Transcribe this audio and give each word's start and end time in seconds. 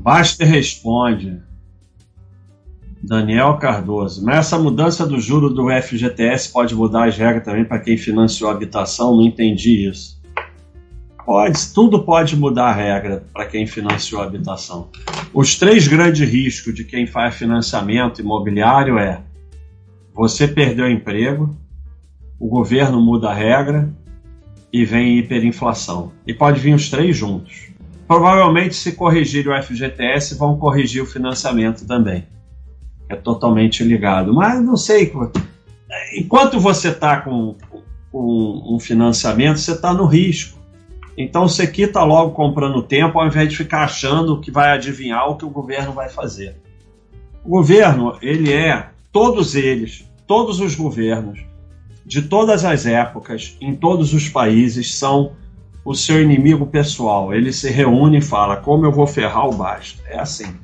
Basta 0.00 0.46
responde. 0.46 1.42
Daniel 3.02 3.58
Cardoso. 3.58 4.24
Mas 4.24 4.46
essa 4.46 4.58
mudança 4.58 5.06
do 5.06 5.20
juro 5.20 5.50
do 5.50 5.68
FGTS 5.68 6.50
pode 6.50 6.74
mudar 6.74 7.06
as 7.06 7.18
regras 7.18 7.44
também 7.44 7.66
para 7.66 7.78
quem 7.78 7.98
financiou 7.98 8.48
a 8.48 8.54
habitação? 8.54 9.14
Não 9.14 9.26
entendi 9.26 9.86
isso. 9.86 10.18
Pode, 11.24 11.74
tudo 11.74 12.02
pode 12.02 12.34
mudar 12.34 12.68
a 12.68 12.72
regra 12.72 13.26
para 13.30 13.44
quem 13.44 13.66
financiou 13.66 14.22
a 14.22 14.24
habitação. 14.24 14.88
Os 15.34 15.56
três 15.56 15.86
grandes 15.86 16.26
riscos 16.26 16.74
de 16.74 16.82
quem 16.82 17.06
faz 17.06 17.34
financiamento 17.34 18.22
imobiliário 18.22 18.98
é 18.98 19.20
você 20.14 20.48
perdeu 20.48 20.86
o 20.86 20.90
emprego, 20.90 21.54
o 22.38 22.48
governo 22.48 23.02
muda 23.02 23.28
a 23.28 23.34
regra 23.34 23.94
e 24.72 24.82
vem 24.82 25.18
hiperinflação. 25.18 26.10
E 26.26 26.32
pode 26.32 26.58
vir 26.58 26.74
os 26.74 26.88
três 26.88 27.14
juntos. 27.14 27.70
Provavelmente, 28.10 28.74
se 28.74 28.90
corrigir 28.92 29.46
o 29.46 29.62
FGTS, 29.62 30.34
vão 30.34 30.58
corrigir 30.58 31.00
o 31.00 31.06
financiamento 31.06 31.86
também 31.86 32.26
é 33.10 33.16
totalmente 33.16 33.82
ligado. 33.82 34.32
Mas 34.32 34.64
não 34.64 34.76
sei. 34.76 35.12
Enquanto 36.16 36.58
você 36.58 36.88
está 36.88 37.20
com, 37.20 37.56
com 38.10 38.74
um 38.74 38.78
financiamento, 38.78 39.58
você 39.58 39.72
está 39.72 39.92
no 39.92 40.06
risco. 40.06 40.58
Então 41.18 41.48
você 41.48 41.66
quita 41.66 42.02
logo 42.02 42.32
comprando 42.32 42.82
tempo 42.82 43.18
ao 43.18 43.26
invés 43.26 43.48
de 43.48 43.56
ficar 43.56 43.84
achando 43.84 44.40
que 44.40 44.50
vai 44.50 44.70
adivinhar 44.70 45.28
o 45.28 45.36
que 45.36 45.44
o 45.44 45.50
governo 45.50 45.92
vai 45.92 46.08
fazer. 46.08 46.56
O 47.44 47.50
governo, 47.50 48.16
ele 48.22 48.52
é, 48.52 48.88
todos 49.12 49.54
eles, 49.54 50.08
todos 50.26 50.60
os 50.60 50.74
governos, 50.74 51.40
de 52.06 52.22
todas 52.22 52.64
as 52.64 52.86
épocas, 52.86 53.56
em 53.60 53.74
todos 53.74 54.14
os 54.14 54.28
países, 54.28 54.94
são 54.94 55.32
o 55.84 55.94
seu 55.94 56.22
inimigo 56.22 56.66
pessoal. 56.66 57.34
Ele 57.34 57.52
se 57.52 57.70
reúne 57.70 58.18
e 58.18 58.22
fala: 58.22 58.56
como 58.56 58.84
eu 58.84 58.92
vou 58.92 59.06
ferrar 59.06 59.48
o 59.48 59.54
baixo. 59.54 59.96
É 60.06 60.18
assim. 60.18 60.54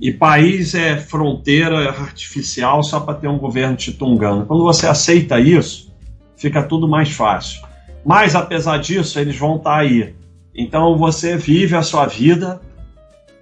E 0.00 0.12
país 0.12 0.74
é 0.74 0.96
fronteira 0.96 1.90
artificial 1.90 2.82
só 2.84 3.00
para 3.00 3.14
ter 3.14 3.28
um 3.28 3.38
governo 3.38 3.76
titungano. 3.76 4.46
Quando 4.46 4.62
você 4.62 4.86
aceita 4.86 5.40
isso, 5.40 5.92
fica 6.36 6.62
tudo 6.62 6.86
mais 6.86 7.10
fácil. 7.10 7.66
Mas 8.04 8.36
apesar 8.36 8.78
disso, 8.78 9.18
eles 9.18 9.36
vão 9.36 9.56
estar 9.56 9.70
tá 9.70 9.76
aí. 9.78 10.14
Então 10.54 10.96
você 10.96 11.36
vive 11.36 11.74
a 11.74 11.82
sua 11.82 12.06
vida 12.06 12.60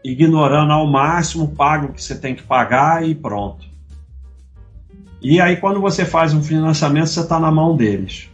ignorando 0.03 0.73
ao 0.73 0.87
máximo, 0.87 1.49
paga 1.49 1.87
o 1.87 1.93
que 1.93 2.03
você 2.03 2.15
tem 2.15 2.35
que 2.35 2.43
pagar 2.43 3.07
e 3.07 3.15
pronto. 3.15 3.67
E 5.21 5.41
aí 5.41 5.57
quando 5.57 5.81
você 5.81 6.05
faz 6.05 6.33
um 6.33 6.43
financiamento, 6.43 7.09
você 7.09 7.21
está 7.21 7.39
na 7.39 7.51
mão 7.51 7.77
deles. 7.77 8.31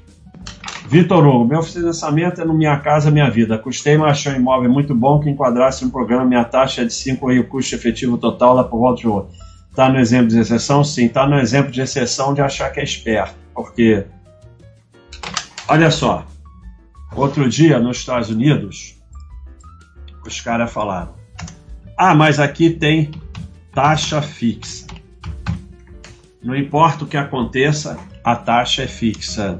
Vitor 0.92 1.26
Hugo, 1.26 1.46
meu 1.46 1.62
financiamento 1.62 2.42
é 2.42 2.44
no 2.44 2.52
Minha 2.52 2.78
Casa 2.78 3.10
Minha 3.10 3.30
Vida. 3.30 3.56
Custei, 3.56 3.96
mas 3.96 4.10
achei 4.10 4.34
um 4.34 4.36
imóvel 4.36 4.70
muito 4.70 4.94
bom 4.94 5.18
que 5.18 5.30
enquadrasse 5.30 5.82
no 5.86 5.90
programa. 5.90 6.26
Minha 6.26 6.44
taxa 6.44 6.82
é 6.82 6.84
de 6.84 6.92
5 6.92 7.32
e 7.32 7.38
o 7.38 7.48
custo 7.48 7.74
efetivo 7.74 8.18
total 8.18 8.54
lá 8.54 8.62
por 8.62 8.78
volta 8.78 9.00
de 9.00 9.08
outro. 9.08 9.34
Está 9.70 9.88
no 9.88 9.98
exemplo 9.98 10.28
de 10.28 10.38
exceção? 10.38 10.84
Sim. 10.84 11.06
Está 11.06 11.26
no 11.26 11.38
exemplo 11.38 11.72
de 11.72 11.80
exceção 11.80 12.34
de 12.34 12.42
achar 12.42 12.68
que 12.68 12.78
é 12.78 12.84
esperto. 12.84 13.34
Porque, 13.54 14.04
olha 15.66 15.90
só, 15.90 16.26
outro 17.16 17.48
dia 17.48 17.78
nos 17.78 17.96
Estados 17.96 18.28
Unidos, 18.28 19.02
os 20.27 20.42
caras 20.42 20.70
falaram: 20.70 21.14
Ah, 21.96 22.14
mas 22.14 22.38
aqui 22.38 22.68
tem 22.68 23.12
taxa 23.74 24.20
fixa. 24.20 24.86
Não 26.42 26.54
importa 26.54 27.04
o 27.04 27.06
que 27.06 27.16
aconteça, 27.16 27.98
a 28.22 28.36
taxa 28.36 28.82
é 28.82 28.86
fixa 28.86 29.58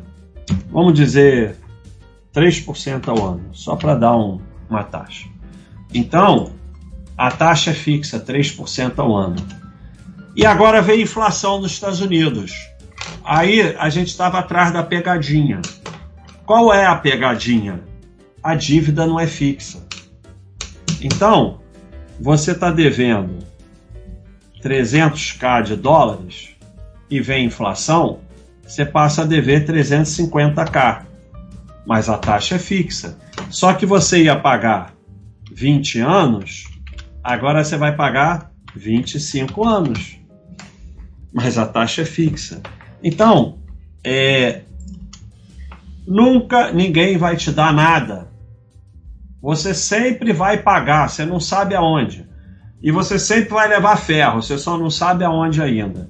vamos 0.71 0.95
dizer, 0.95 1.57
3% 2.35 3.09
ao 3.09 3.35
ano, 3.35 3.51
só 3.53 3.77
para 3.77 3.95
dar 3.95 4.17
um, 4.17 4.41
uma 4.69 4.83
taxa. 4.83 5.29
Então, 5.93 6.53
a 7.17 7.31
taxa 7.31 7.71
é 7.71 7.75
fixa, 7.75 8.19
3% 8.19 8.99
ao 8.99 9.15
ano. 9.15 9.37
E 10.35 10.47
agora 10.47 10.81
vem 10.81 11.01
a 11.01 11.03
inflação 11.03 11.61
nos 11.61 11.73
Estados 11.73 12.01
Unidos. 12.01 12.53
Aí 13.25 13.77
a 13.79 13.91
gente 13.91 14.09
estava 14.09 14.39
atrás 14.39 14.73
da 14.73 14.83
pegadinha. 14.83 15.61
Qual 16.47 16.73
é 16.73 16.87
a 16.87 16.97
pegadinha? 16.97 17.83
A 18.43 18.55
dívida 18.55 19.07
não 19.07 19.21
é 19.21 19.27
fixa. 19.27 19.87
Então, 21.01 21.61
você 22.19 22.53
está 22.53 22.71
devendo 22.71 23.39
300k 24.63 25.63
de 25.63 25.77
dólares 25.77 26.51
e 27.11 27.21
vem 27.21 27.47
inflação, 27.47 28.21
você 28.67 28.85
passa 28.87 29.23
a 29.23 29.27
dever 29.27 29.67
350k, 29.67 31.05
mas 31.87 32.09
a 32.09 32.17
taxa 32.17 32.55
é 32.55 32.59
fixa. 32.59 33.19
Só 33.51 33.75
que 33.75 33.85
você 33.85 34.25
ia 34.25 34.39
pagar 34.39 34.95
20 35.53 36.01
anos, 36.01 36.65
agora 37.23 37.63
você 37.63 37.77
vai 37.77 37.95
pagar 37.95 38.51
25 38.75 39.67
anos, 39.67 40.19
mas 41.33 41.59
a 41.59 41.67
taxa 41.67 42.03
é 42.03 42.05
fixa. 42.05 42.63
Então, 43.03 43.59
é, 44.05 44.63
nunca 46.07 46.73
ninguém 46.73 47.17
vai 47.17 47.37
te 47.37 47.51
dar 47.51 47.73
nada. 47.73 48.31
Você 49.41 49.75
sempre 49.75 50.33
vai 50.33 50.63
pagar, 50.63 51.09
você 51.09 51.25
não 51.25 51.41
sabe 51.41 51.75
aonde. 51.75 52.27
E 52.81 52.91
você 52.91 53.19
sempre 53.19 53.51
vai 53.51 53.69
levar 53.69 53.97
ferro, 53.97 54.43
você 54.43 54.57
só 54.57 54.79
não 54.79 54.91
sabe 54.91 55.25
aonde 55.25 55.61
ainda. 55.61 56.09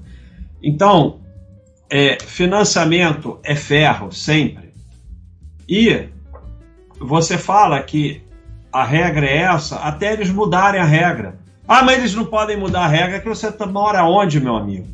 Então, 0.63 1.22
é, 1.95 2.17
financiamento 2.19 3.39
é 3.45 3.55
ferro, 3.55 4.11
sempre. 4.11 4.73
E 5.69 6.09
você 6.99 7.37
fala 7.37 7.83
que 7.83 8.23
a 8.73 8.83
regra 8.83 9.27
é 9.27 9.37
essa, 9.37 9.77
até 9.77 10.15
eles 10.15 10.31
mudarem 10.31 10.81
a 10.81 10.85
regra. 10.85 11.39
Ah, 11.69 11.83
mas 11.83 11.99
eles 11.99 12.15
não 12.15 12.25
podem 12.25 12.57
mudar 12.57 12.85
a 12.85 12.89
regra, 12.89 13.21
que 13.21 13.29
você 13.29 13.53
tá, 13.53 13.67
mora 13.67 14.07
onde, 14.07 14.41
meu 14.41 14.57
amigo? 14.57 14.87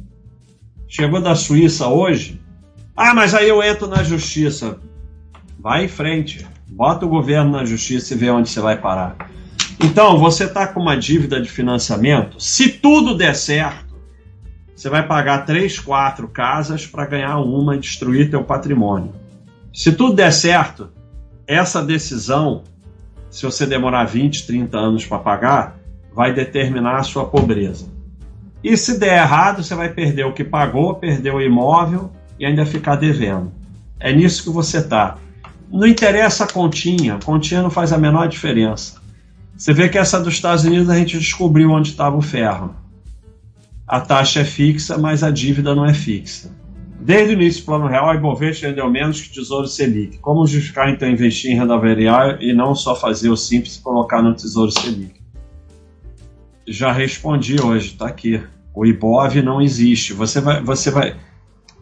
Chegou 0.88 1.20
da 1.20 1.36
Suíça 1.36 1.86
hoje? 1.86 2.42
Ah, 2.97 3.15
mas 3.15 3.32
aí 3.32 3.48
eu 3.48 3.62
entro 3.62 3.86
na 3.86 4.03
justiça. 4.03 4.80
Vai 5.56 5.84
em 5.84 5.88
frente. 5.88 6.44
Bota 6.66 7.06
o 7.06 7.09
governo 7.09 7.53
na 7.53 7.65
justiça 7.65 8.12
e 8.12 8.16
vê 8.16 8.28
onde 8.28 8.48
você 8.48 8.60
vai 8.60 8.76
parar. 8.76 9.16
Então, 9.80 10.19
você 10.19 10.44
está 10.44 10.66
com 10.66 10.80
uma 10.80 10.97
dívida 10.97 11.41
de 11.41 11.48
financiamento. 11.48 12.42
Se 12.42 12.69
tudo 12.69 13.16
der 13.16 13.36
certo, 13.36 13.88
você 14.78 14.89
vai 14.89 15.05
pagar 15.05 15.44
três, 15.44 15.77
quatro 15.77 16.28
casas 16.28 16.87
para 16.87 17.05
ganhar 17.05 17.37
uma 17.39 17.75
e 17.75 17.81
destruir 17.81 18.31
teu 18.31 18.44
patrimônio. 18.44 19.12
Se 19.75 19.91
tudo 19.91 20.15
der 20.15 20.33
certo, 20.33 20.91
essa 21.49 21.83
decisão, 21.83 22.62
se 23.28 23.44
você 23.44 23.66
demorar 23.66 24.05
20, 24.05 24.47
30 24.47 24.78
anos 24.78 25.05
para 25.05 25.19
pagar, 25.19 25.81
vai 26.15 26.33
determinar 26.33 26.99
a 26.99 27.03
sua 27.03 27.27
pobreza. 27.27 27.89
E 28.62 28.77
se 28.77 29.00
der 29.00 29.19
errado, 29.19 29.65
você 29.65 29.75
vai 29.75 29.89
perder 29.89 30.27
o 30.27 30.33
que 30.33 30.44
pagou, 30.44 30.95
perder 30.95 31.34
o 31.34 31.41
imóvel 31.41 32.12
e 32.39 32.47
ainda 32.47 32.65
ficar 32.65 32.95
devendo. 32.95 33.50
É 33.99 34.12
nisso 34.12 34.45
que 34.45 34.50
você 34.50 34.78
está. 34.78 35.16
Não 35.72 35.89
interessa 35.89 36.45
a 36.45 36.53
continha, 36.53 37.16
a 37.16 37.25
continha 37.25 37.62
não 37.62 37.71
faz 37.71 37.93
a 37.93 37.99
menor 37.99 38.28
diferença. 38.28 38.95
Você 39.56 39.72
vê 39.72 39.89
que 39.89 39.99
essa 39.99 40.21
dos 40.21 40.34
Estados 40.34 40.62
Unidos 40.62 40.89
a 40.89 40.97
gente 40.97 41.19
descobriu 41.19 41.72
onde 41.72 41.91
estava 41.91 42.16
o 42.16 42.22
ferro 42.22 42.77
a 43.88 44.00
taxa 44.00 44.41
é 44.41 44.44
fixa, 44.44 44.99
mas 44.99 45.22
a 45.25 45.31
dívida 45.31 45.75
não 45.75 45.87
é 45.87 45.94
fixa. 45.94 46.54
Desde 47.00 47.32
o 47.32 47.41
início 47.41 47.62
do 47.62 47.66
Plano 47.66 47.87
Real, 47.87 48.10
a 48.10 48.15
Ibovespa 48.15 48.66
rendeu 48.66 48.91
menos 48.91 49.22
que 49.22 49.31
o 49.31 49.32
Tesouro 49.32 49.66
Selic. 49.66 50.19
Como 50.19 50.47
justificar, 50.47 50.91
então, 50.91 51.09
investir 51.09 51.50
em 51.50 51.54
renda 51.54 51.78
variável 51.78 52.37
e 52.41 52.53
não 52.53 52.75
só 52.75 52.94
fazer 52.94 53.31
o 53.31 53.37
simples 53.37 53.77
e 53.77 53.81
colocar 53.81 54.21
no 54.21 54.34
Tesouro 54.34 54.71
Selic? 54.71 55.19
Já 56.66 56.93
respondi 56.93 57.59
hoje, 57.59 57.93
está 57.93 58.06
aqui. 58.06 58.43
O 58.75 58.84
IBOV 58.84 59.41
não 59.41 59.62
existe. 59.62 60.12
Você 60.12 60.41
vai, 60.41 60.62
você 60.62 60.91
vai, 60.91 61.16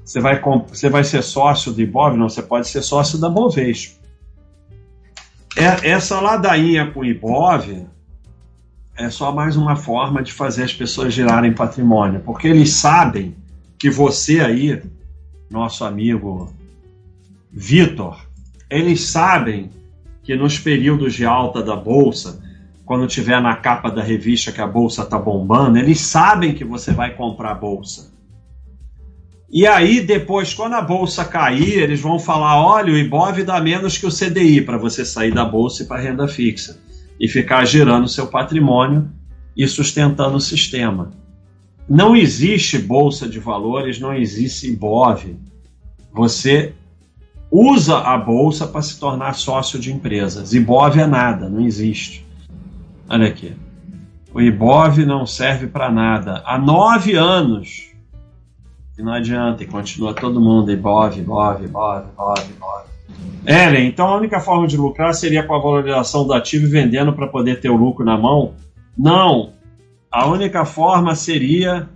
você 0.05 0.21
vai, 0.21 0.41
você 0.41 0.89
vai 0.89 1.03
ser 1.03 1.23
sócio 1.23 1.73
do 1.73 1.81
IBOV? 1.81 2.17
Não, 2.17 2.29
você 2.29 2.43
pode 2.43 2.69
ser 2.69 2.83
sócio 2.83 3.19
da 3.19 3.29
Bovespa. 3.29 3.97
É, 5.57 5.91
essa 5.91 6.21
ladainha 6.21 6.91
com 6.93 7.01
o 7.01 7.05
IBOV 7.05 7.87
é 8.97 9.11
só 9.11 9.31
mais 9.31 9.57
uma 9.57 9.77
forma 9.77 10.23
de 10.23 10.33
fazer 10.33 10.63
as 10.65 10.73
pessoas 10.73 11.13
girarem 11.13 11.53
patrimônio, 11.53 12.21
porque 12.21 12.49
eles 12.49 12.71
sabem 12.71 13.37
que 13.79 13.91
você 13.91 14.41
aí, 14.41 14.83
nosso 15.51 15.85
amigo 15.85 16.53
Vitor, 17.53 18.19
eles 18.71 19.03
sabem 19.03 19.71
que 20.23 20.35
nos 20.35 20.59
períodos 20.59 21.15
de 21.15 21.27
alta 21.27 21.63
da 21.63 21.77
bolsa, 21.77 22.43
quando 22.85 23.07
tiver 23.07 23.41
na 23.41 23.55
capa 23.57 23.91
da 23.91 24.03
revista 24.03 24.51
que 24.51 24.61
a 24.61 24.67
bolsa 24.67 25.03
está 25.03 25.19
bombando, 25.19 25.79
eles 25.79 26.01
sabem 26.01 26.55
que 26.55 26.65
você 26.65 26.91
vai 26.93 27.15
comprar 27.15 27.53
a 27.53 27.55
bolsa. 27.55 28.15
E 29.51 29.67
aí, 29.67 30.01
depois, 30.01 30.53
quando 30.53 30.75
a 30.75 30.83
bolsa 30.83 31.25
cair, 31.25 31.79
eles 31.79 32.01
vão 32.01 32.19
falar: 32.19 32.61
olha, 32.61 32.93
o 32.93 32.99
Ibov 32.99 33.43
dá 33.45 33.61
menos 33.61 33.97
que 33.97 34.07
o 34.07 34.11
CDI 34.11 34.61
para 34.61 34.77
você 34.77 35.05
sair 35.05 35.33
da 35.33 35.45
bolsa 35.45 35.83
e 35.83 35.87
para 35.87 36.01
renda 36.01 36.27
fixa 36.27 36.81
e 37.19 37.29
ficar 37.29 37.65
gerando 37.65 38.09
seu 38.09 38.27
patrimônio 38.27 39.09
e 39.57 39.67
sustentando 39.67 40.37
o 40.37 40.41
sistema. 40.41 41.13
Não 41.89 42.17
existe 42.17 42.79
bolsa 42.79 43.29
de 43.29 43.39
valores, 43.39 44.01
não 44.01 44.13
existe 44.13 44.69
IBOV. 44.69 45.37
Você 46.13 46.75
usa 47.51 47.99
a 47.99 48.19
bolsa 48.19 48.67
para 48.67 48.83
se 48.83 48.99
tornar 48.99 49.35
sócio 49.35 49.79
de 49.79 49.93
empresas. 49.93 50.53
IBOV 50.53 51.01
é 51.01 51.07
nada, 51.07 51.49
não 51.49 51.65
existe. 51.65 52.27
Olha 53.09 53.29
aqui. 53.29 53.55
O 54.35 54.41
Ibov 54.41 54.99
não 55.07 55.25
serve 55.25 55.67
para 55.67 55.91
nada. 55.91 56.43
Há 56.45 56.59
nove 56.59 57.15
anos. 57.15 57.91
E 58.99 59.03
não 59.03 59.13
adianta, 59.13 59.63
e 59.63 59.67
continua 59.67 60.13
todo 60.13 60.41
mundo 60.41 60.71
Ibov, 60.71 61.19
Ibov, 61.19 61.65
Ibov, 61.65 62.05
Ibov, 62.13 62.51
Ibov. 62.51 62.96
Ellen, 63.47 63.87
então 63.87 64.09
a 64.09 64.17
única 64.17 64.41
forma 64.41 64.67
de 64.67 64.77
lucrar 64.77 65.15
seria 65.15 65.43
com 65.43 65.55
a 65.55 65.61
valorização 65.61 66.27
do 66.27 66.33
ativo 66.33 66.67
e 66.67 66.71
vendendo 66.71 67.13
para 67.13 67.29
poder 67.29 67.61
ter 67.61 67.71
o 67.71 67.77
lucro 67.77 68.05
na 68.05 68.19
mão? 68.19 68.55
Não. 68.97 69.53
A 70.11 70.27
única 70.27 70.65
forma 70.65 71.15
seria 71.15 71.89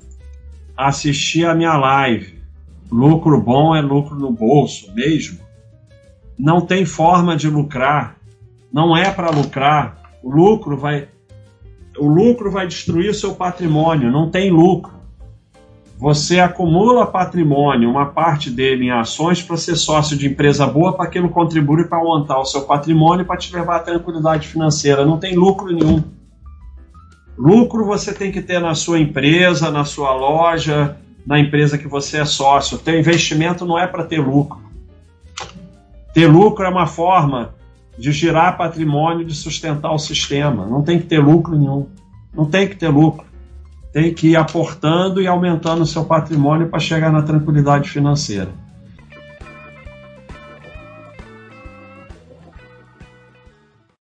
assistir 0.76 1.46
a 1.46 1.55
minha 1.55 1.76
live. 1.76 2.38
Lucro 2.90 3.40
bom 3.40 3.75
é 3.75 3.81
lucro 3.81 4.17
no 4.17 4.31
bolso 4.31 4.93
mesmo. 4.94 5.38
Não 6.38 6.61
tem 6.61 6.84
forma 6.84 7.37
de 7.37 7.49
lucrar. 7.49 8.17
Não 8.72 8.96
é 8.96 9.11
para 9.11 9.31
lucrar. 9.31 10.00
O 10.22 10.31
lucro 10.31 10.76
vai 10.76 11.08
o 11.99 12.06
lucro 12.06 12.50
vai 12.50 12.67
destruir 12.67 13.11
o 13.11 13.14
seu 13.14 13.34
patrimônio, 13.34 14.11
não 14.11 14.31
tem 14.31 14.50
lucro. 14.50 15.00
Você 16.00 16.41
acumula 16.41 17.06
patrimônio, 17.06 17.91
uma 17.91 18.06
parte 18.06 18.50
dele 18.50 18.87
em 18.87 18.91
ações 18.91 19.43
para 19.43 19.58
ser 19.58 19.76
sócio 19.76 20.17
de 20.17 20.29
empresa 20.29 20.67
boa, 20.67 20.94
para 20.94 21.05
aquilo 21.05 21.29
contribui 21.29 21.85
para 21.85 21.99
aumentar 21.99 22.38
o 22.38 22.44
seu 22.47 22.62
patrimônio 22.62 23.26
para 23.26 23.37
te 23.37 23.55
levar 23.55 23.76
à 23.76 23.81
tranquilidade 23.81 24.49
financeira. 24.49 25.05
Não 25.05 25.19
tem 25.19 25.37
lucro 25.37 25.70
nenhum. 25.70 26.02
Lucro 27.37 27.85
você 27.85 28.14
tem 28.14 28.32
que 28.32 28.41
ter 28.41 28.61
na 28.61 28.75
sua 28.75 28.99
empresa, 28.99 29.70
na 29.70 29.85
sua 29.85 30.14
loja, 30.14 30.97
na 31.26 31.38
empresa 31.38 31.76
que 31.76 31.87
você 31.87 32.17
é 32.17 32.25
sócio. 32.25 32.79
Ter 32.79 32.99
investimento 32.99 33.67
não 33.67 33.79
é 33.79 33.87
para 33.87 34.03
ter 34.03 34.20
lucro. 34.20 34.58
Ter 36.14 36.26
lucro 36.26 36.64
é 36.64 36.70
uma 36.70 36.87
forma 36.87 37.55
de 37.99 38.11
girar 38.11 38.56
patrimônio, 38.56 39.26
de 39.26 39.35
sustentar 39.35 39.93
o 39.93 39.99
sistema. 39.99 40.64
Não 40.64 40.81
tem 40.81 40.99
que 40.99 41.06
ter 41.06 41.19
lucro 41.19 41.58
nenhum. 41.58 41.88
Não 42.35 42.46
tem 42.46 42.67
que 42.67 42.75
ter 42.75 42.88
lucro. 42.88 43.30
Tem 43.92 44.14
que 44.14 44.28
ir 44.28 44.37
aportando 44.37 45.20
e 45.20 45.26
aumentando 45.26 45.82
o 45.82 45.87
seu 45.87 46.04
patrimônio 46.04 46.69
para 46.69 46.78
chegar 46.78 47.10
na 47.10 47.22
tranquilidade 47.22 47.88
financeira. 47.90 48.50